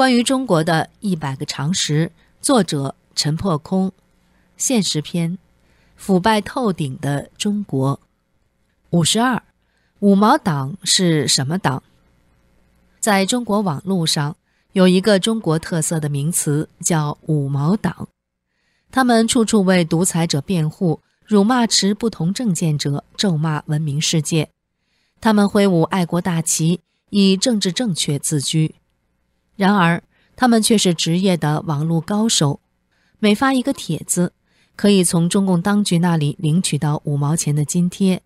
[0.00, 2.10] 关于中国的一百个常识，
[2.40, 3.92] 作者陈破空，
[4.56, 5.36] 现实篇，
[5.94, 8.00] 腐败透顶的中国。
[8.92, 9.42] 五十二，
[9.98, 11.82] 五毛党是什么党？
[12.98, 14.34] 在中国网络上
[14.72, 18.08] 有一个中国特色的名词叫五毛党，
[18.90, 24.48] 他们处处为独裁者辩护，辱骂持不同政见者，咒骂文明世界。
[25.20, 26.80] 他们挥舞爱国大旗，
[27.10, 28.76] 以政治正确自居。
[29.60, 30.02] 然而，
[30.36, 32.60] 他们却是职业的网络高手，
[33.18, 34.32] 每发一个帖子，
[34.74, 38.22] 可以从中共当局那里领取到五毛钱的津贴。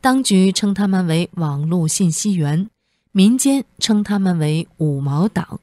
[0.00, 2.70] 当局称他们为网络信息员，
[3.12, 5.60] 民间称他们为五毛党。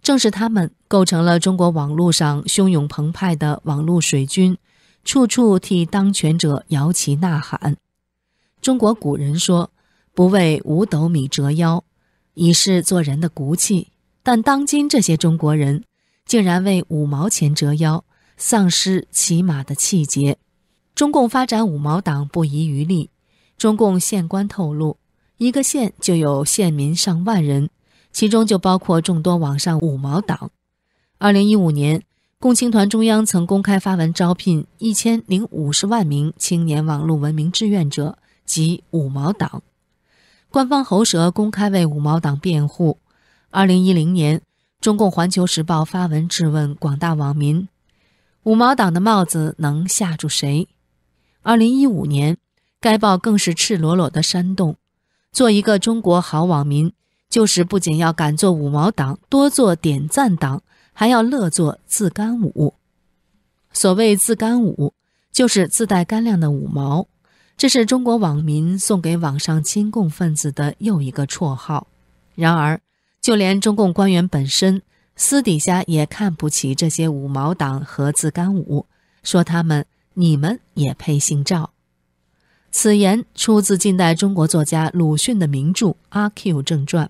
[0.00, 4.56] 正是他们构成了中国网络上汹涌澎湃的网络水军，
[5.04, 7.76] 处处替当权者摇旗呐喊。
[8.62, 9.72] 中国古人说
[10.14, 11.82] ：“不为五斗米折腰，
[12.34, 13.88] 以示做人的骨气。”
[14.26, 15.84] 但当今这些中国人，
[16.24, 18.02] 竟然为五毛钱折腰，
[18.36, 20.36] 丧失起码的气节。
[20.96, 23.10] 中共发展五毛党不遗余力。
[23.56, 24.96] 中共县官透露，
[25.36, 27.70] 一个县就有县民上万人，
[28.10, 30.50] 其中就包括众多网上五毛党。
[31.18, 32.02] 二零一五年，
[32.40, 39.62] 共青团中央曾公开发文招聘一千零五十万名青年网络文明志愿者及五毛党。
[40.50, 42.98] 官方喉舌公开为五毛党辩护。
[43.56, 44.42] 二零一零年，
[44.82, 47.66] 中共《环球时报》发文质问广大网民
[48.44, 50.68] ：“五毛党的帽子能吓住谁？”
[51.40, 52.36] 二零一五年，
[52.82, 54.76] 该报更是赤裸裸的煽动
[55.32, 56.92] ：“做一个中国好网民，
[57.30, 62.74] 就是不仅要敢做五毛党，多做点赞党，还要乐做自干五。”
[63.72, 64.92] 所谓自干五，
[65.32, 67.08] 就是自带干粮的五毛，
[67.56, 71.86] 这是中国网民送给网上亲共分子的又一个绰号。
[72.34, 72.78] 然而，
[73.20, 74.82] 就连中共官员本身
[75.16, 78.86] 私底下也看不起这些五毛党和自干五，
[79.22, 81.70] 说他们你们也配姓赵。
[82.70, 87.06] 此言出自近代中国作家鲁迅的名著《阿 Q 正传》。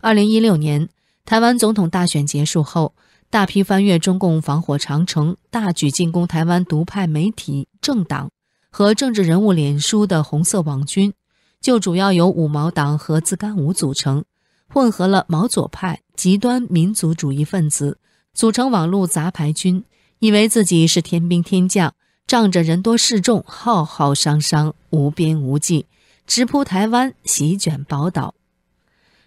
[0.00, 0.88] 二零一六年，
[1.24, 2.94] 台湾总统大选结束后，
[3.30, 8.30] 大批翻越中共防火长城、大举进攻台湾独派媒体、政党
[8.70, 11.14] 和政治人物脸书的红色网军，
[11.60, 14.24] 就主要由五毛党和自干五组成。
[14.68, 17.98] 混合了毛左派极端民族主义分子，
[18.34, 19.84] 组成网络杂牌军，
[20.18, 21.94] 以为自己是天兵天将，
[22.26, 25.86] 仗着人多势众，浩浩汤汤，无边无际，
[26.26, 28.34] 直扑台湾，席卷宝岛。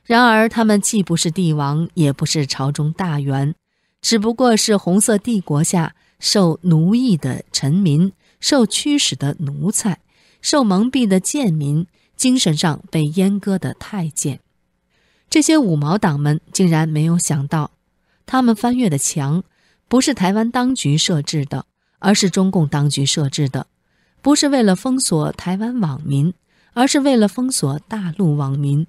[0.04, 3.56] 然而，他们既不是帝王，也不是朝中大员，
[4.02, 10.00] 只不过是红色帝国下受奴役的臣民，受驱使的奴才，
[10.42, 11.86] 受蒙蔽的贱民，
[12.16, 14.40] 精神上被阉割的太监。
[15.30, 17.72] 这些五毛党们竟然没有想到，
[18.26, 19.44] 他们翻越的墙
[19.88, 21.66] 不是台湾当局设置的，
[22.00, 23.68] 而是中共当局设置的；
[24.24, 26.34] 不是为了封锁台湾网民，
[26.74, 28.88] 而是为了封锁大陆网民。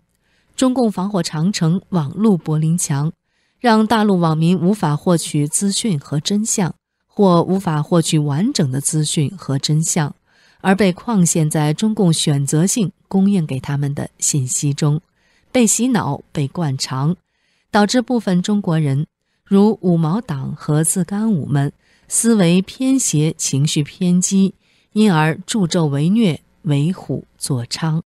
[0.56, 3.12] 中共防火长城、网路柏林墙，
[3.58, 6.74] 让大陆网民无法获取资讯和真相，
[7.06, 10.14] 或无法获取完整的资讯和真相，
[10.62, 15.00] 而被框限在中共选择性供应给他们的信息中。
[15.52, 17.16] 被洗脑、被灌肠，
[17.70, 19.06] 导致部分中国人，
[19.44, 21.72] 如五毛党和自干五们，
[22.08, 24.54] 思维偏斜、情绪偏激，
[24.92, 28.02] 因而助纣为虐、为虎作伥。